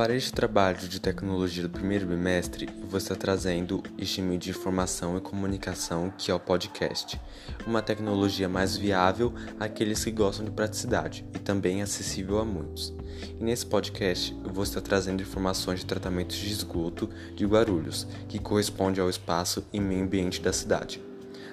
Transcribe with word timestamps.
para 0.00 0.14
este 0.14 0.32
trabalho 0.32 0.78
de 0.88 0.98
tecnologia 0.98 1.62
do 1.62 1.68
primeiro 1.68 2.06
bimestre, 2.06 2.66
eu 2.80 2.88
vou 2.88 2.96
estar 2.96 3.16
trazendo 3.16 3.82
este 3.98 4.22
meio 4.22 4.40
de 4.40 4.48
informação 4.48 5.18
e 5.18 5.20
comunicação 5.20 6.10
que 6.16 6.30
é 6.30 6.34
o 6.34 6.40
podcast, 6.40 7.20
uma 7.66 7.82
tecnologia 7.82 8.48
mais 8.48 8.74
viável 8.74 9.34
àqueles 9.58 10.02
que 10.02 10.10
gostam 10.10 10.46
de 10.46 10.52
praticidade 10.52 11.22
e 11.34 11.38
também 11.38 11.82
acessível 11.82 12.38
a 12.38 12.46
muitos. 12.46 12.94
E 13.38 13.44
nesse 13.44 13.66
podcast 13.66 14.34
eu 14.42 14.50
vou 14.50 14.64
estar 14.64 14.80
trazendo 14.80 15.20
informações 15.20 15.80
de 15.80 15.84
tratamentos 15.84 16.38
de 16.38 16.50
esgoto 16.50 17.10
de 17.36 17.44
Guarulhos, 17.44 18.06
que 18.26 18.38
corresponde 18.38 19.02
ao 19.02 19.10
espaço 19.10 19.66
e 19.70 19.78
meio 19.78 20.04
ambiente 20.04 20.40
da 20.40 20.50
cidade. 20.50 20.98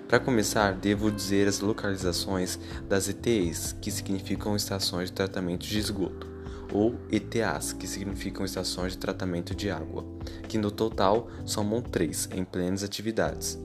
Para 0.07 0.21
começar, 0.21 0.71
devo 0.71 1.11
dizer 1.11 1.49
as 1.49 1.59
localizações 1.59 2.57
das 2.87 3.09
ETEs, 3.09 3.75
que 3.81 3.91
significam 3.91 4.55
estações 4.55 5.09
de 5.09 5.15
tratamento 5.17 5.67
de 5.67 5.77
esgoto 5.77 6.26
ou 6.71 6.95
ETAs, 7.11 7.73
que 7.73 7.87
significam 7.87 8.45
estações 8.45 8.93
de 8.93 8.97
tratamento 8.97 9.55
de 9.55 9.69
água, 9.69 10.05
que 10.47 10.57
no 10.57 10.71
total 10.71 11.27
somam 11.45 11.81
três 11.81 12.29
em 12.33 12.43
plenas 12.43 12.83
atividades. 12.83 13.57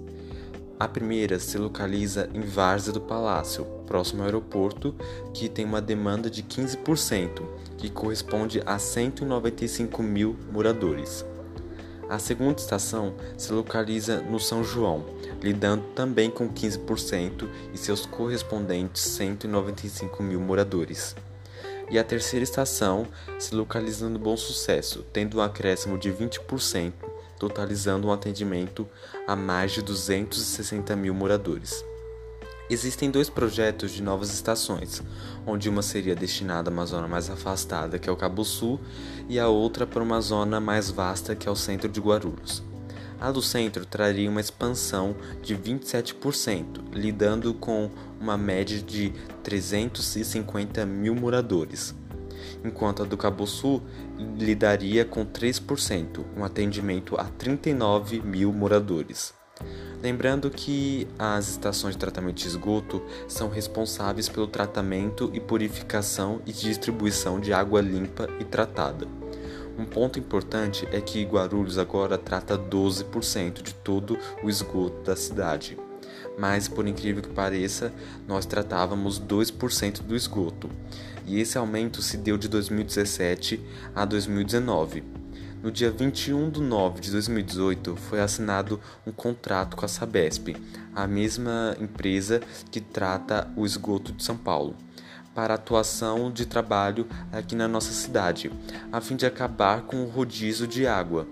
A 0.79 0.89
primeira 0.89 1.39
se 1.39 1.57
localiza 1.59 2.29
em 2.35 2.41
Várzea 2.41 2.93
do 2.93 3.01
Palácio, 3.01 3.65
próximo 3.87 4.23
ao 4.23 4.27
aeroporto, 4.27 4.95
que 5.33 5.49
tem 5.49 5.65
uma 5.65 5.81
demanda 5.81 6.29
de 6.29 6.43
15%, 6.43 7.43
que 7.79 7.89
corresponde 7.89 8.61
a 8.67 8.79
195 8.79 10.03
mil 10.03 10.37
moradores. 10.51 11.25
A 12.09 12.19
segunda 12.19 12.59
estação 12.59 13.15
se 13.39 13.53
localiza 13.53 14.21
no 14.23 14.41
São 14.41 14.65
João, 14.65 15.05
lidando 15.41 15.85
também 15.95 16.29
com 16.31 16.49
15% 16.49 17.49
e 17.73 17.79
seus 17.79 18.05
correspondentes 18.05 19.03
195 19.03 20.23
mil 20.23 20.41
moradores 20.41 21.15
e 21.93 21.99
a 21.99 22.03
terceira 22.03 22.43
estação 22.43 23.07
se 23.39 23.55
localiza 23.55 24.09
no 24.09 24.19
Bom 24.19 24.35
Sucesso, 24.35 25.05
tendo 25.13 25.37
um 25.37 25.43
acréscimo 25.43 25.99
de 25.99 26.11
20%, 26.11 26.91
totalizando 27.39 28.09
um 28.09 28.13
atendimento 28.13 28.89
a 29.29 29.37
mais 29.37 29.73
de 29.73 29.83
260 29.83 30.97
mil 30.97 31.13
moradores. 31.13 31.85
Existem 32.71 33.11
dois 33.11 33.29
projetos 33.29 33.91
de 33.91 34.03
novas 34.03 34.33
estações, 34.33 35.03
onde 35.47 35.69
uma 35.69 35.83
seria 35.83 36.17
destinada 36.17 36.71
a 36.71 36.73
uma 36.73 36.87
zona 36.87 37.07
mais 37.07 37.29
afastada, 37.29 37.99
que 37.99 38.09
é 38.09 38.13
o 38.13 38.17
Cabo 38.17 38.43
Sul, 38.43 38.81
e 39.29 39.39
a 39.39 39.49
outra 39.49 39.87
para 39.87 40.03
uma 40.03 40.21
zona 40.23 40.59
mais 40.59 40.91
vasta, 40.91 41.37
que 41.37 41.47
é 41.47 41.51
o 41.53 41.57
centro 41.57 41.91
de 41.91 42.01
Guarulhos. 42.01 42.63
A 43.23 43.31
do 43.31 43.41
centro 43.41 43.87
traria 43.87 44.29
uma 44.29 44.41
expansão 44.41 45.15
de 45.41 45.57
27%, 45.57 46.93
lidando 46.93 47.55
com 47.55 47.89
uma 48.21 48.37
média 48.37 48.83
de 48.83 49.13
350 49.45 50.85
mil 50.85 51.15
moradores, 51.15 51.95
enquanto 52.65 53.05
a 53.05 53.07
do 53.07 53.17
Cabo 53.17 53.47
Sul 53.47 53.81
lidaria 54.37 55.05
com 55.05 55.25
3%, 55.25 56.25
um 56.37 56.43
atendimento 56.43 57.15
a 57.17 57.23
39 57.23 58.21
mil 58.23 58.53
moradores. 58.53 59.33
Lembrando 60.03 60.51
que 60.51 61.07
as 61.17 61.51
estações 61.51 61.95
de 61.95 62.01
tratamento 62.01 62.39
de 62.39 62.49
esgoto 62.49 63.01
são 63.29 63.49
responsáveis 63.49 64.29
pelo 64.29 64.49
tratamento 64.49 65.31
e 65.33 65.39
purificação 65.39 66.43
e 66.45 66.53
distribuição 66.53 67.39
de 67.39 67.53
água 67.53 67.81
limpa 67.81 68.29
e 68.41 68.45
tratada. 68.45 69.22
Um 69.79 69.87
ponto 69.87 70.19
importante 70.19 70.87
é 70.93 71.01
que 71.01 71.25
Guarulhos 71.25 71.79
agora 71.79 72.19
trata 72.19 72.59
12% 72.59 73.63
de 73.63 73.75
todo 73.75 74.19
o 74.43 74.51
esgoto 74.51 75.03
da 75.03 75.17
cidade. 75.17 75.79
Mas, 76.39 76.69
por 76.69 76.87
incrível 76.87 77.23
que 77.23 77.31
pareça, 77.31 77.93
nós 78.27 78.45
tratávamos 78.45 79.19
2% 79.19 80.03
do 80.03 80.15
esgoto, 80.15 80.69
e 81.27 81.41
esse 81.41 81.57
aumento 81.57 82.03
se 82.03 82.17
deu 82.17 82.37
de 82.37 82.49
2017 82.49 83.61
a 83.95 84.05
2019. 84.05 85.03
No 85.63 85.71
dia 85.71 85.91
21 85.91 86.51
de 86.51 86.61
nove 86.61 87.01
de 87.01 87.11
2018, 87.11 87.97
foi 87.97 88.21
assinado 88.21 88.81
um 89.07 89.13
contrato 89.13 89.77
com 89.77 89.85
a 89.85 89.89
Sabesp, 89.89 90.57
a 90.95 91.07
mesma 91.07 91.77
empresa 91.81 92.41
que 92.71 92.81
trata 92.81 93.51
o 93.57 93.65
esgoto 93.65 94.13
de 94.13 94.23
São 94.23 94.37
Paulo 94.37 94.77
para 95.35 95.55
atuação 95.55 96.31
de 96.31 96.47
trabalho 96.47 97.07
aqui 97.33 97.55
na 97.55 97.67
nossa 97.67 97.93
cidade, 97.93 98.51
a 98.91 99.01
fim 99.01 99.17
de 99.17 99.27
acabar 99.27 99.83
com 99.83 100.05
o 100.05 100.09
rodízio 100.09 100.67
de 100.67 100.87
água. 100.87 101.27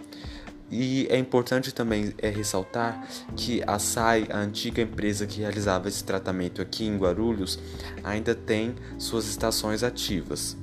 E 0.70 1.08
é 1.10 1.18
importante 1.18 1.74
também 1.74 2.14
é, 2.18 2.28
ressaltar 2.28 3.04
que 3.36 3.60
a 3.66 3.78
SAI, 3.78 4.28
a 4.30 4.38
antiga 4.38 4.80
empresa 4.80 5.26
que 5.26 5.40
realizava 5.40 5.88
esse 5.88 6.04
tratamento 6.04 6.62
aqui 6.62 6.86
em 6.86 6.96
Guarulhos, 6.96 7.58
ainda 8.04 8.36
tem 8.36 8.76
suas 8.96 9.26
estações 9.26 9.82
ativas, 9.82 10.56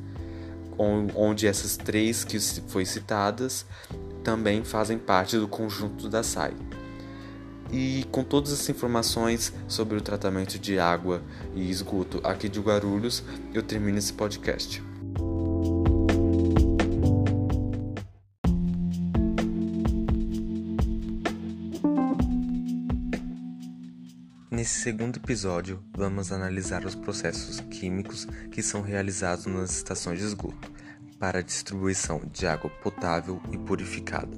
onde 0.77 1.45
essas 1.45 1.75
três 1.75 2.23
que 2.23 2.39
foi 2.39 2.85
citadas 2.85 3.65
também 4.23 4.63
fazem 4.63 4.97
parte 4.97 5.37
do 5.37 5.47
conjunto 5.47 6.07
da 6.07 6.23
SAI. 6.23 6.53
E 7.71 8.05
com 8.11 8.23
todas 8.23 8.53
as 8.53 8.69
informações 8.69 9.53
sobre 9.67 9.97
o 9.97 10.01
tratamento 10.01 10.57
de 10.57 10.79
água 10.79 11.21
e 11.53 11.69
esgoto 11.69 12.21
aqui 12.23 12.47
de 12.47 12.59
Guarulhos, 12.59 13.23
eu 13.53 13.61
termino 13.61 13.97
esse 13.97 14.13
podcast. 14.13 14.81
Nesse 24.49 24.81
segundo 24.81 25.17
episódio, 25.17 25.83
vamos 25.95 26.31
analisar 26.31 26.83
os 26.83 26.95
processos 26.95 27.59
químicos 27.59 28.25
que 28.51 28.63
são 28.63 28.81
realizados 28.81 29.45
nas 29.45 29.77
estações 29.77 30.17
de 30.17 30.25
esgoto 30.25 30.71
para 31.19 31.39
a 31.39 31.43
distribuição 31.43 32.21
de 32.31 32.47
água 32.47 32.69
potável 32.81 33.41
e 33.51 33.57
purificada. 33.57 34.35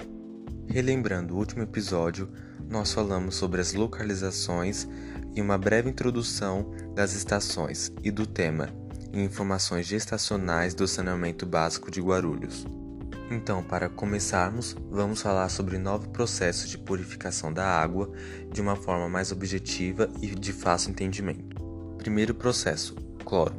Relembrando 0.67 1.33
o 1.33 1.37
último 1.37 1.63
episódio, 1.63 2.29
nós 2.69 2.93
falamos 2.93 3.35
sobre 3.35 3.59
as 3.59 3.73
localizações 3.73 4.87
e 5.35 5.41
uma 5.41 5.57
breve 5.57 5.89
introdução 5.89 6.71
das 6.93 7.13
estações 7.13 7.91
e 8.03 8.11
do 8.11 8.27
tema 8.27 8.69
e 9.11 9.21
informações 9.21 9.87
gestacionais 9.87 10.75
do 10.75 10.87
saneamento 10.87 11.45
básico 11.45 11.89
de 11.89 11.99
Guarulhos. 11.99 12.67
Então, 13.31 13.63
para 13.63 13.89
começarmos, 13.89 14.75
vamos 14.89 15.21
falar 15.21 15.49
sobre 15.49 15.77
novo 15.77 16.09
processo 16.09 16.67
de 16.67 16.77
purificação 16.77 17.51
da 17.51 17.65
água 17.65 18.11
de 18.51 18.61
uma 18.61 18.75
forma 18.75 19.09
mais 19.09 19.31
objetiva 19.31 20.09
e 20.21 20.27
de 20.27 20.53
fácil 20.53 20.91
entendimento. 20.91 21.55
Primeiro 21.97 22.33
processo: 22.33 22.95
cloro. 23.25 23.53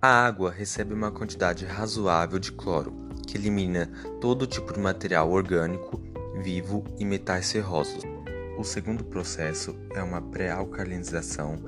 A 0.00 0.24
água 0.24 0.50
recebe 0.50 0.94
uma 0.94 1.10
quantidade 1.10 1.64
razoável 1.64 2.38
de 2.38 2.52
cloro, 2.52 2.92
que 3.26 3.36
elimina 3.36 3.90
todo 4.20 4.46
tipo 4.46 4.72
de 4.72 4.80
material 4.80 5.30
orgânico 5.30 6.00
vivo 6.34 6.84
e 6.98 7.04
metais 7.04 7.50
ferrosos. 7.52 8.02
O 8.58 8.64
segundo 8.64 9.04
processo 9.04 9.76
é 9.94 10.02
uma 10.02 10.20
pré-alcalinização 10.20 11.58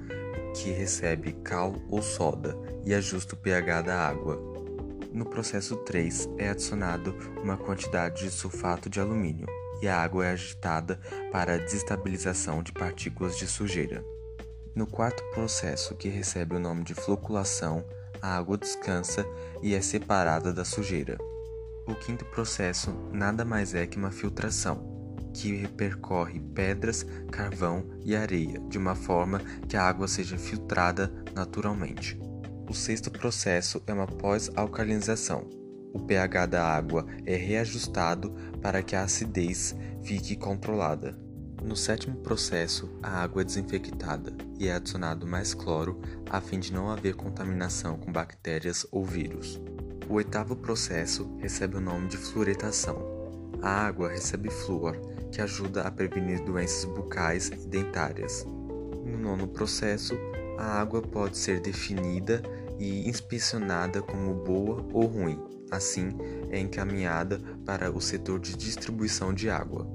que 0.55 0.71
recebe 0.71 1.33
cal 1.45 1.75
ou 1.89 2.01
soda 2.01 2.57
e 2.85 2.95
ajusta 2.95 3.35
o 3.35 3.39
pH 3.39 3.83
da 3.83 4.09
água. 4.09 4.41
No 5.13 5.25
processo 5.25 5.77
3 5.77 6.29
é 6.39 6.51
adicionado 6.51 7.15
uma 7.43 7.57
quantidade 7.57 8.25
de 8.25 8.31
sulfato 8.31 8.89
de 8.89 9.01
alumínio 9.01 9.47
e 9.81 9.89
a 9.89 10.01
água 10.01 10.27
é 10.27 10.31
agitada 10.31 10.99
para 11.31 11.55
a 11.55 11.59
desestabilização 11.59 12.63
de 12.63 12.73
partículas 12.73 13.37
de 13.37 13.47
sujeira. 13.47 14.05
No 14.75 14.87
quarto 14.87 15.23
processo, 15.31 15.95
que 15.95 16.09
recebe 16.09 16.55
o 16.55 16.61
nome 16.61 16.85
de 16.85 16.95
floculação, 16.95 17.85
a 18.21 18.37
água 18.37 18.59
descansa 18.59 19.25
e 19.63 19.75
é 19.75 19.81
separada 19.81 20.53
da 20.53 20.65
sujeira. 20.65 21.17
O 21.87 21.95
quinto 21.95 22.25
processo 22.25 22.91
nada 23.13 23.45
mais 23.45 23.73
é 23.73 23.87
que 23.87 23.97
uma 23.97 24.11
filtração, 24.11 24.97
que 25.33 25.69
percorre 25.69 26.41
pedras, 26.41 27.07
carvão 27.31 27.87
e 28.05 28.17
areia 28.17 28.59
de 28.69 28.77
uma 28.77 28.97
forma 28.97 29.41
que 29.69 29.77
a 29.77 29.85
água 29.85 30.09
seja 30.09 30.37
filtrada 30.37 31.13
naturalmente. 31.33 32.19
O 32.69 32.75
sexto 32.75 33.09
processo 33.09 33.81
é 33.87 33.93
uma 33.93 34.09
pós-alcalinização. 34.09 35.49
O 35.93 36.01
pH 36.01 36.47
da 36.47 36.67
água 36.67 37.07
é 37.25 37.37
reajustado 37.37 38.35
para 38.61 38.83
que 38.83 38.97
a 38.97 39.05
acidez 39.05 39.77
fique 40.03 40.35
controlada. 40.35 41.17
No 41.63 41.77
sétimo 41.77 42.17
processo, 42.17 42.91
a 43.01 43.23
água 43.23 43.43
é 43.43 43.45
desinfectada 43.45 44.35
e 44.59 44.67
é 44.67 44.73
adicionado 44.73 45.25
mais 45.25 45.55
cloro 45.55 46.01
a 46.29 46.41
fim 46.41 46.59
de 46.59 46.73
não 46.73 46.91
haver 46.91 47.15
contaminação 47.15 47.97
com 47.97 48.11
bactérias 48.11 48.85
ou 48.91 49.05
vírus. 49.05 49.61
O 50.09 50.15
oitavo 50.15 50.55
processo 50.55 51.29
recebe 51.39 51.77
o 51.77 51.81
nome 51.81 52.09
de 52.09 52.17
fluoretação. 52.17 52.97
A 53.61 53.87
água 53.87 54.09
recebe 54.09 54.49
flúor, 54.49 54.97
que 55.33 55.41
ajuda 55.41 55.83
a 55.83 55.91
prevenir 55.91 56.45
doenças 56.45 56.85
bucais 56.85 57.49
e 57.49 57.67
dentárias. 57.67 58.47
No 59.05 59.19
nono 59.19 59.49
processo, 59.49 60.17
a 60.57 60.81
água 60.81 61.03
pode 61.03 61.37
ser 61.37 61.61
definida 61.61 62.41
e 62.79 63.09
inspecionada 63.09 64.01
como 64.01 64.33
boa 64.33 64.87
ou 64.93 65.07
ruim. 65.07 65.43
Assim, 65.73 66.11
é 66.51 66.61
encaminhada 66.61 67.41
para 67.65 67.91
o 67.91 68.01
setor 68.01 68.39
de 68.39 68.57
distribuição 68.57 69.35
de 69.35 69.51
água. 69.51 69.87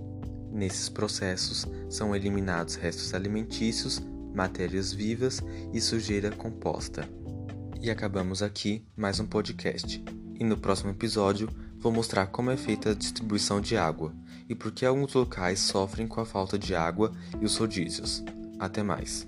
Nesses 0.51 0.89
processos 0.89 1.65
são 1.89 2.13
eliminados 2.13 2.75
restos 2.75 3.13
alimentícios, 3.13 4.01
matérias 4.35 4.91
vivas 4.91 5.41
e 5.71 5.79
sujeira 5.79 6.29
composta. 6.31 7.07
E 7.83 7.89
acabamos 7.89 8.43
aqui 8.43 8.85
mais 8.95 9.19
um 9.19 9.25
podcast. 9.25 10.03
E 10.39 10.43
no 10.43 10.55
próximo 10.55 10.91
episódio 10.91 11.49
vou 11.79 11.91
mostrar 11.91 12.27
como 12.27 12.51
é 12.51 12.55
feita 12.55 12.91
a 12.91 12.93
distribuição 12.93 13.59
de 13.59 13.75
água 13.75 14.13
e 14.47 14.53
por 14.53 14.71
que 14.71 14.85
alguns 14.85 15.15
locais 15.15 15.59
sofrem 15.59 16.07
com 16.07 16.21
a 16.21 16.25
falta 16.25 16.59
de 16.59 16.75
água 16.75 17.11
e 17.41 17.43
os 17.43 17.57
rodízios. 17.57 18.23
Até 18.59 18.83
mais! 18.83 19.27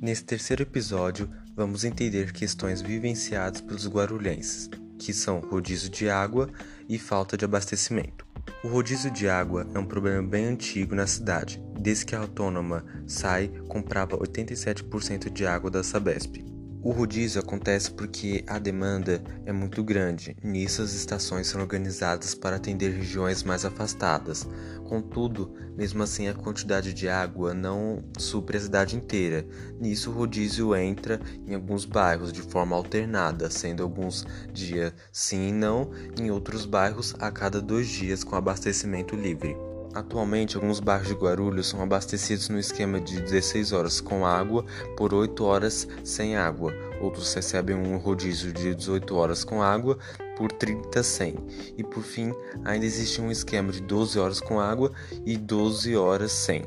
Nesse 0.00 0.22
terceiro 0.22 0.62
episódio, 0.62 1.28
vamos 1.56 1.82
entender 1.82 2.32
questões 2.32 2.80
vivenciadas 2.80 3.60
pelos 3.60 3.88
guarulhenses, 3.88 4.70
que 4.96 5.12
são 5.12 5.40
rodízio 5.40 5.90
de 5.90 6.08
água 6.08 6.48
e 6.88 6.98
falta 6.98 7.36
de 7.36 7.44
abastecimento. 7.44 8.26
O 8.62 8.68
rodízio 8.68 9.10
de 9.10 9.28
água 9.28 9.66
é 9.74 9.78
um 9.78 9.84
problema 9.84 10.22
bem 10.22 10.46
antigo 10.46 10.94
na 10.94 11.06
cidade. 11.06 11.62
Desde 11.78 12.06
que 12.06 12.14
a 12.14 12.20
autônoma 12.20 12.84
SAI 13.06 13.48
comprava 13.68 14.16
87% 14.16 15.30
de 15.30 15.46
água 15.46 15.70
da 15.70 15.82
Sabesp. 15.82 16.53
O 16.84 16.90
rodízio 16.90 17.40
acontece 17.40 17.90
porque 17.90 18.44
a 18.46 18.58
demanda 18.58 19.24
é 19.46 19.52
muito 19.52 19.82
grande. 19.82 20.36
Nisso, 20.44 20.82
as 20.82 20.92
estações 20.92 21.46
são 21.46 21.62
organizadas 21.62 22.34
para 22.34 22.56
atender 22.56 22.90
regiões 22.90 23.42
mais 23.42 23.64
afastadas. 23.64 24.46
Contudo, 24.86 25.50
mesmo 25.74 26.02
assim, 26.02 26.28
a 26.28 26.34
quantidade 26.34 26.92
de 26.92 27.08
água 27.08 27.54
não 27.54 28.04
supre 28.18 28.58
a 28.58 28.60
cidade 28.60 28.96
inteira. 28.96 29.46
Nisso, 29.80 30.10
o 30.10 30.12
rodízio 30.12 30.76
entra 30.76 31.18
em 31.46 31.54
alguns 31.54 31.86
bairros 31.86 32.30
de 32.30 32.42
forma 32.42 32.76
alternada, 32.76 33.50
sendo 33.50 33.82
alguns 33.82 34.26
dias 34.52 34.92
sim 35.10 35.48
e 35.48 35.52
não, 35.52 35.90
em 36.20 36.30
outros 36.30 36.66
bairros 36.66 37.14
a 37.18 37.30
cada 37.30 37.62
dois 37.62 37.88
dias 37.88 38.22
com 38.22 38.36
abastecimento 38.36 39.16
livre. 39.16 39.56
Atualmente, 39.94 40.56
alguns 40.56 40.80
bairros 40.80 41.06
de 41.06 41.14
Guarulhos 41.14 41.68
são 41.68 41.80
abastecidos 41.80 42.48
no 42.48 42.58
esquema 42.58 43.00
de 43.00 43.20
16 43.20 43.72
horas 43.72 44.00
com 44.00 44.26
água 44.26 44.64
por 44.96 45.14
8 45.14 45.44
horas 45.44 45.86
sem 46.02 46.36
água. 46.36 46.74
Outros 47.00 47.32
recebem 47.32 47.76
um 47.76 47.96
rodízio 47.96 48.52
de 48.52 48.74
18 48.74 49.14
horas 49.14 49.44
com 49.44 49.62
água 49.62 49.96
por 50.36 50.50
30 50.50 51.00
sem. 51.02 51.36
E 51.78 51.84
por 51.84 52.02
fim, 52.02 52.32
ainda 52.64 52.84
existe 52.84 53.20
um 53.20 53.30
esquema 53.30 53.70
de 53.70 53.80
12 53.82 54.18
horas 54.18 54.40
com 54.40 54.58
água 54.58 54.90
e 55.24 55.36
12 55.36 55.96
horas 55.96 56.32
sem. 56.32 56.66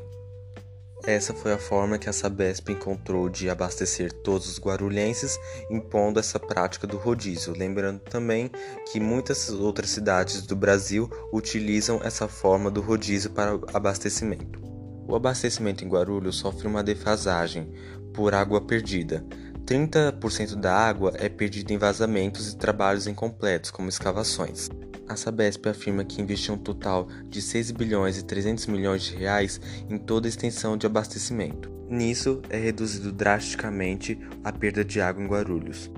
Essa 1.08 1.32
foi 1.32 1.54
a 1.54 1.58
forma 1.58 1.96
que 1.96 2.06
a 2.06 2.12
Sabesp 2.12 2.68
encontrou 2.68 3.30
de 3.30 3.48
abastecer 3.48 4.12
todos 4.12 4.46
os 4.46 4.60
guarulhenses, 4.60 5.40
impondo 5.70 6.20
essa 6.20 6.38
prática 6.38 6.86
do 6.86 6.98
rodízio. 6.98 7.56
Lembrando 7.56 8.00
também 8.00 8.50
que 8.92 9.00
muitas 9.00 9.48
outras 9.48 9.88
cidades 9.88 10.42
do 10.42 10.54
Brasil 10.54 11.08
utilizam 11.32 11.98
essa 12.04 12.28
forma 12.28 12.70
do 12.70 12.82
rodízio 12.82 13.30
para 13.30 13.58
abastecimento. 13.72 14.60
O 15.08 15.16
abastecimento 15.16 15.82
em 15.82 15.88
Guarulhos 15.88 16.36
sofre 16.36 16.68
uma 16.68 16.82
defasagem 16.82 17.72
por 18.12 18.34
água 18.34 18.60
perdida. 18.60 19.24
30% 19.64 20.56
da 20.56 20.74
água 20.74 21.14
é 21.14 21.30
perdida 21.30 21.72
em 21.72 21.78
vazamentos 21.78 22.52
e 22.52 22.56
trabalhos 22.58 23.06
incompletos, 23.06 23.70
como 23.70 23.88
escavações. 23.88 24.68
A 25.08 25.16
Sabesp 25.16 25.66
afirma 25.66 26.04
que 26.04 26.20
investiu 26.20 26.54
um 26.54 26.58
total 26.58 27.08
de 27.28 27.40
6 27.40 27.70
bilhões 27.70 28.18
e 28.18 28.24
300 28.24 28.66
milhões 28.66 29.04
de 29.04 29.16
reais 29.16 29.60
em 29.88 29.96
toda 29.96 30.28
a 30.28 30.30
extensão 30.30 30.76
de 30.76 30.86
abastecimento. 30.86 31.70
Nisso 31.88 32.42
é 32.50 32.58
reduzido 32.58 33.10
drasticamente 33.10 34.18
a 34.44 34.52
perda 34.52 34.84
de 34.84 35.00
água 35.00 35.24
em 35.24 35.26
Guarulhos. 35.26 35.90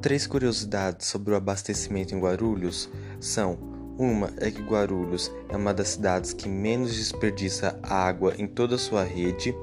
Três 0.00 0.26
curiosidades 0.26 1.08
sobre 1.08 1.32
o 1.32 1.36
abastecimento 1.36 2.14
em 2.14 2.20
Guarulhos 2.20 2.88
são: 3.18 3.58
uma 3.98 4.32
é 4.38 4.50
que 4.50 4.62
Guarulhos 4.62 5.30
é 5.48 5.56
uma 5.56 5.74
das 5.74 5.88
cidades 5.88 6.32
que 6.32 6.48
menos 6.48 6.94
desperdiça 6.94 7.78
água 7.82 8.34
em 8.38 8.46
toda 8.46 8.76
a 8.76 8.78
sua 8.78 9.02
rede. 9.02 9.54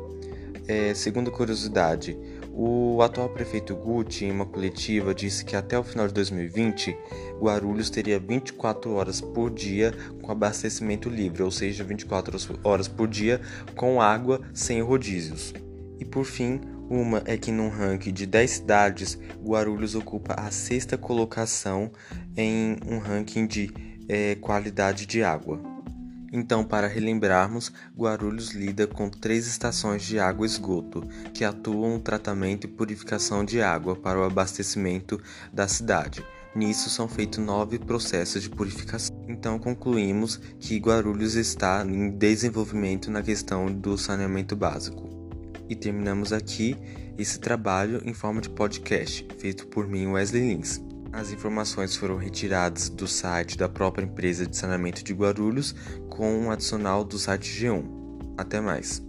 É, 0.67 0.93
segunda 0.93 1.31
curiosidade, 1.31 2.17
o 2.53 3.01
atual 3.01 3.29
prefeito 3.29 3.75
Guti, 3.75 4.25
em 4.25 4.31
uma 4.31 4.45
coletiva, 4.45 5.15
disse 5.15 5.43
que 5.43 5.55
até 5.55 5.79
o 5.79 5.83
final 5.83 6.07
de 6.07 6.13
2020, 6.13 6.95
Guarulhos 7.39 7.89
teria 7.89 8.19
24 8.19 8.91
horas 8.91 9.21
por 9.21 9.49
dia 9.49 9.93
com 10.21 10.31
abastecimento 10.31 11.09
livre, 11.09 11.41
ou 11.41 11.51
seja, 11.51 11.83
24 11.83 12.37
horas 12.63 12.87
por 12.87 13.07
dia 13.07 13.41
com 13.75 14.01
água 14.01 14.41
sem 14.53 14.81
rodízios. 14.81 15.53
E 15.99 16.05
por 16.05 16.25
fim, 16.25 16.61
uma 16.89 17.21
é 17.25 17.37
que 17.37 17.51
num 17.51 17.69
ranking 17.69 18.11
de 18.11 18.25
10 18.25 18.49
cidades, 18.49 19.19
Guarulhos 19.43 19.95
ocupa 19.95 20.33
a 20.33 20.49
sexta 20.49 20.97
colocação 20.97 21.91
em 22.35 22.77
um 22.87 22.97
ranking 22.97 23.45
de 23.45 23.71
é, 24.07 24.35
qualidade 24.35 25.05
de 25.05 25.23
água. 25.23 25.61
Então, 26.31 26.63
para 26.63 26.87
relembrarmos, 26.87 27.71
Guarulhos 27.97 28.51
lida 28.51 28.85
com 28.85 29.09
três 29.09 29.47
estações 29.47 30.03
de 30.03 30.19
água 30.19 30.45
esgoto, 30.45 31.01
que 31.33 31.43
atuam 31.43 31.93
no 31.93 31.99
tratamento 31.99 32.65
e 32.65 32.69
purificação 32.69 33.43
de 33.43 33.61
água 33.61 33.95
para 33.95 34.19
o 34.19 34.23
abastecimento 34.23 35.21
da 35.51 35.67
cidade. 35.67 36.23
Nisso 36.55 36.89
são 36.89 37.07
feitos 37.07 37.39
nove 37.39 37.77
processos 37.77 38.43
de 38.43 38.49
purificação. 38.49 39.15
Então 39.27 39.59
concluímos 39.59 40.37
que 40.59 40.77
Guarulhos 40.77 41.35
está 41.35 41.85
em 41.85 42.09
desenvolvimento 42.09 43.11
na 43.11 43.21
questão 43.21 43.71
do 43.71 43.97
saneamento 43.97 44.55
básico. 44.55 45.07
E 45.69 45.75
terminamos 45.75 46.33
aqui 46.33 46.75
esse 47.17 47.39
trabalho 47.39 48.01
em 48.03 48.13
forma 48.13 48.41
de 48.41 48.49
podcast, 48.49 49.27
feito 49.37 49.67
por 49.67 49.87
mim, 49.87 50.07
Wesley 50.07 50.55
Lins. 50.55 50.81
As 51.11 51.31
informações 51.31 51.95
foram 51.95 52.17
retiradas 52.17 52.89
do 52.89 53.07
site 53.07 53.57
da 53.57 53.67
própria 53.67 54.05
empresa 54.05 54.45
de 54.45 54.55
saneamento 54.55 55.03
de 55.03 55.13
Guarulhos 55.13 55.75
com 56.09 56.31
um 56.39 56.51
adicional 56.51 57.03
do 57.03 57.17
site 57.17 57.49
G1. 57.49 57.83
Até 58.37 58.61
mais. 58.61 59.08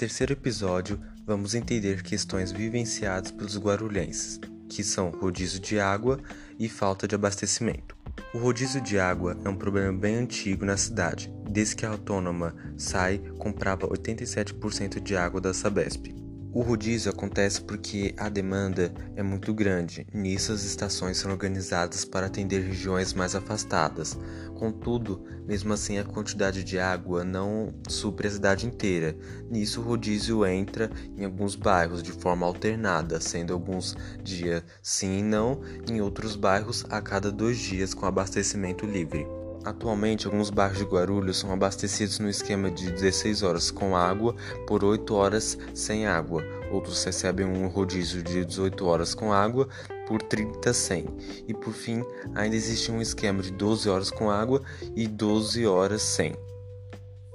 Terceiro 0.00 0.32
episódio, 0.32 0.98
vamos 1.26 1.54
entender 1.54 2.02
questões 2.02 2.50
vivenciadas 2.50 3.30
pelos 3.30 3.58
guarulhenses, 3.58 4.40
que 4.66 4.82
são 4.82 5.10
rodízio 5.10 5.60
de 5.60 5.78
água 5.78 6.18
e 6.58 6.70
falta 6.70 7.06
de 7.06 7.14
abastecimento. 7.14 7.94
O 8.32 8.38
rodízio 8.38 8.80
de 8.80 8.98
água 8.98 9.36
é 9.44 9.48
um 9.50 9.54
problema 9.54 9.92
bem 9.92 10.16
antigo 10.16 10.64
na 10.64 10.78
cidade. 10.78 11.30
Desde 11.46 11.76
que 11.76 11.84
a 11.84 11.90
autônoma 11.90 12.56
SAI 12.78 13.18
comprava 13.38 13.86
87% 13.88 15.02
de 15.02 15.14
água 15.14 15.38
da 15.38 15.52
Sabesp. 15.52 16.19
O 16.52 16.62
rodízio 16.62 17.12
acontece 17.12 17.60
porque 17.60 18.12
a 18.16 18.28
demanda 18.28 18.92
é 19.14 19.22
muito 19.22 19.54
grande. 19.54 20.04
Nisso, 20.12 20.52
as 20.52 20.64
estações 20.64 21.16
são 21.16 21.30
organizadas 21.30 22.04
para 22.04 22.26
atender 22.26 22.60
regiões 22.60 23.14
mais 23.14 23.36
afastadas. 23.36 24.18
Contudo, 24.56 25.24
mesmo 25.46 25.72
assim, 25.72 25.98
a 25.98 26.04
quantidade 26.04 26.64
de 26.64 26.76
água 26.76 27.22
não 27.22 27.72
supre 27.88 28.26
a 28.26 28.30
cidade 28.32 28.66
inteira. 28.66 29.16
Nisso, 29.48 29.80
o 29.80 29.84
rodízio 29.84 30.44
entra 30.44 30.90
em 31.16 31.24
alguns 31.24 31.54
bairros 31.54 32.02
de 32.02 32.10
forma 32.10 32.44
alternada, 32.44 33.20
sendo 33.20 33.52
alguns 33.52 33.96
dias 34.20 34.64
sim 34.82 35.20
e 35.20 35.22
não, 35.22 35.60
em 35.88 36.00
outros 36.00 36.34
bairros 36.34 36.84
a 36.90 37.00
cada 37.00 37.30
dois 37.30 37.58
dias 37.58 37.94
com 37.94 38.06
abastecimento 38.06 38.84
livre. 38.84 39.24
Atualmente, 39.64 40.26
alguns 40.26 40.48
bairros 40.48 40.78
de 40.78 40.84
Guarulhos 40.84 41.38
são 41.38 41.52
abastecidos 41.52 42.18
no 42.18 42.30
esquema 42.30 42.70
de 42.70 42.90
16 42.90 43.42
horas 43.42 43.70
com 43.70 43.94
água 43.94 44.34
por 44.66 44.82
8 44.82 45.14
horas 45.14 45.58
sem 45.74 46.06
água. 46.06 46.42
Outros 46.70 47.04
recebem 47.04 47.44
um 47.44 47.66
rodízio 47.66 48.22
de 48.22 48.44
18 48.44 48.86
horas 48.86 49.14
com 49.14 49.32
água 49.32 49.68
por 50.08 50.22
30 50.22 50.72
sem. 50.72 51.06
E 51.46 51.52
por 51.52 51.74
fim, 51.74 52.02
ainda 52.34 52.56
existe 52.56 52.90
um 52.90 53.02
esquema 53.02 53.42
de 53.42 53.52
12 53.52 53.88
horas 53.88 54.10
com 54.10 54.30
água 54.30 54.62
e 54.96 55.06
12 55.06 55.66
horas 55.66 56.02
sem. 56.02 56.34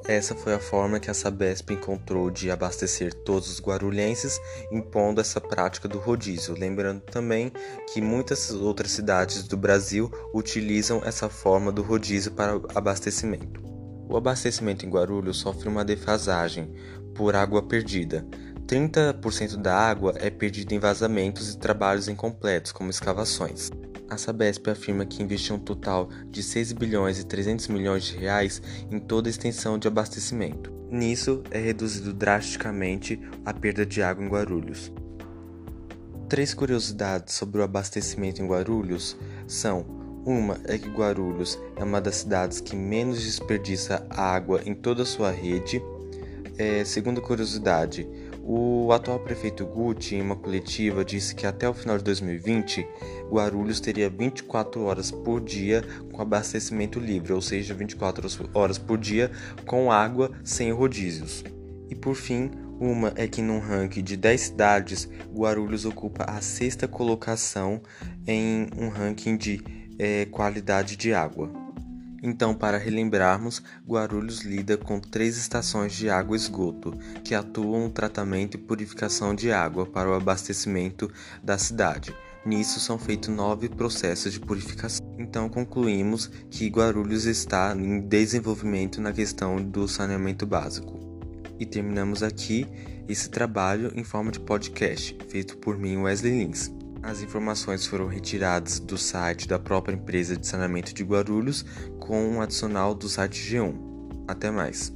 Essa 0.08 0.36
foi 0.36 0.54
a 0.54 0.60
forma 0.60 1.00
que 1.00 1.10
a 1.10 1.16
Sabesp 1.16 1.72
encontrou 1.72 2.30
de 2.30 2.52
abastecer 2.52 3.12
todos 3.12 3.50
os 3.50 3.60
guarulhenses, 3.60 4.40
impondo 4.72 5.20
essa 5.20 5.42
prática 5.42 5.88
do 5.88 5.98
rodízio. 5.98 6.56
Lembrando 6.56 7.02
também 7.02 7.52
que 7.92 8.00
muitas 8.02 8.52
outras 8.52 8.92
cidades 8.92 9.48
do 9.48 9.58
Brasil 9.58 10.12
utilizam 10.32 11.02
essa 11.04 11.28
forma 11.28 11.72
do 11.72 11.82
rodízio 11.82 12.32
para 12.32 12.62
abastecimento. 12.76 13.64
O 14.08 14.16
abastecimento 14.16 14.86
em 14.86 14.90
Guarulhos 14.90 15.38
sofre 15.38 15.68
uma 15.68 15.84
defasagem 15.84 16.72
por 17.16 17.36
água 17.36 17.64
perdida. 17.64 18.24
30% 18.68 19.58
da 19.58 19.76
água 19.76 20.14
é 20.18 20.30
perdida 20.30 20.76
em 20.76 20.80
vazamentos 20.80 21.54
e 21.54 21.58
trabalhos 21.58 22.08
incompletos, 22.08 22.72
como 22.72 22.92
escavações. 22.92 23.72
A 24.10 24.18
Sabesp 24.18 24.68
afirma 24.70 25.06
que 25.06 25.24
investiu 25.24 25.56
um 25.56 25.60
total 25.60 26.10
de 26.30 26.44
6 26.44 26.74
bilhões 26.74 27.20
e 27.20 27.26
300 27.26 27.68
milhões 27.68 28.04
de 28.04 28.18
reais 28.18 28.62
em 28.92 29.00
toda 29.00 29.28
a 29.28 29.32
extensão 29.32 29.80
de 29.80 29.88
abastecimento. 29.88 30.72
Nisso 30.92 31.44
é 31.50 31.60
reduzido 31.60 32.14
drasticamente 32.14 33.20
a 33.44 33.54
perda 33.54 33.86
de 33.86 34.02
água 34.04 34.24
em 34.24 34.30
Guarulhos. 34.30 34.92
Três 36.30 36.54
curiosidades 36.54 37.34
sobre 37.34 37.62
o 37.62 37.64
abastecimento 37.64 38.42
em 38.42 38.48
Guarulhos 38.48 39.18
são: 39.48 39.86
uma 40.26 40.60
é 40.66 40.78
que 40.78 40.90
Guarulhos 40.90 41.60
é 41.76 41.84
uma 41.84 42.02
das 42.02 42.16
cidades 42.18 42.60
que 42.60 42.76
menos 42.76 43.22
desperdiça 43.22 44.06
água 44.10 44.62
em 44.66 44.74
toda 44.74 45.04
a 45.04 45.06
sua 45.06 45.32
rede. 45.32 45.82
É, 46.58 46.86
segunda 46.86 47.20
curiosidade, 47.20 48.08
O 48.48 48.92
atual 48.92 49.20
prefeito 49.20 49.66
Guti, 49.66 50.18
em 50.18 50.22
uma 50.22 50.36
coletiva, 50.36 51.04
disse 51.04 51.34
que 51.34 51.48
até 51.48 51.68
o 51.68 51.74
final 51.74 51.98
de 51.98 52.04
2020, 52.04 52.86
Guarulhos 53.28 53.80
teria 53.80 54.08
24 54.08 54.84
horas 54.84 55.10
por 55.10 55.42
dia 55.42 55.84
com 56.12 56.22
abastecimento 56.22 57.00
livre, 57.00 57.34
ou 57.34 57.42
seja, 57.42 57.74
24 57.74 58.30
horas 58.54 58.78
por 58.78 59.00
dia 59.00 59.32
com 59.66 59.92
água 59.92 60.30
sem 60.44 60.72
rodízios. 60.72 61.44
E 61.90 61.96
por 61.96 62.14
fim, 62.14 62.52
uma 62.80 63.12
é 63.16 63.28
que 63.28 63.42
num 63.42 63.58
ranking 63.58 64.04
de 64.04 64.16
10 64.16 64.42
cidades, 64.42 65.10
Guarulhos 65.34 65.84
ocupa 65.84 66.26
a 66.26 66.40
sexta 66.40 66.88
colocação 66.88 67.82
em 68.28 68.68
um 68.78 68.90
ranking 68.90 69.38
de 69.38 69.60
é, 69.98 70.26
qualidade 70.26 70.96
de 70.96 71.16
água. 71.16 71.65
Então, 72.28 72.56
para 72.56 72.80
relembrarmos, 72.80 73.62
Guarulhos 73.88 74.42
lida 74.42 74.76
com 74.76 75.00
três 75.00 75.38
estações 75.38 75.94
de 75.94 76.10
água 76.10 76.36
esgoto, 76.36 76.92
que 77.24 77.36
atuam 77.36 77.84
no 77.84 77.90
tratamento 77.92 78.56
e 78.56 78.58
purificação 78.58 79.36
de 79.36 79.52
água 79.52 79.86
para 79.86 80.10
o 80.10 80.14
abastecimento 80.16 81.08
da 81.44 81.56
cidade. 81.56 82.16
Nisso 82.44 82.80
são 82.80 82.98
feitos 82.98 83.30
nove 83.30 83.70
processos 83.70 84.34
de 84.34 84.40
purificação. 84.40 85.06
Então 85.20 85.48
concluímos 85.48 86.32
que 86.50 86.68
Guarulhos 86.68 87.26
está 87.26 87.76
em 87.78 88.00
desenvolvimento 88.00 89.00
na 89.00 89.14
questão 89.14 89.58
do 89.58 89.88
saneamento 89.88 90.48
básico. 90.48 91.00
E 91.60 91.66
terminamos 91.66 92.24
aqui 92.24 92.66
esse 93.08 93.30
trabalho 93.30 93.92
em 93.96 94.04
forma 94.04 94.32
de 94.32 94.40
podcast, 94.40 95.16
feito 95.30 95.58
por 95.60 95.78
mim, 95.78 95.98
Wesley 95.98 96.40
Lins. 96.40 96.72
As 97.06 97.22
informações 97.22 97.86
foram 97.86 98.08
retiradas 98.08 98.80
do 98.80 98.98
site 98.98 99.48
da 99.48 99.60
própria 99.60 99.94
empresa 99.94 100.36
de 100.36 100.48
saneamento 100.48 100.92
de 100.92 101.04
Guarulhos 101.04 101.64
com 102.00 102.28
um 102.28 102.42
adicional 102.42 102.96
do 102.96 103.08
site 103.08 103.40
G1. 103.40 103.76
Até 104.28 104.50
mais. 104.50 104.92